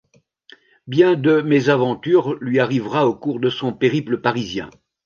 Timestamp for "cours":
3.13-3.39